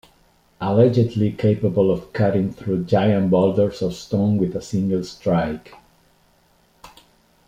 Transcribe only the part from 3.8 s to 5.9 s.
of stone with a single strike.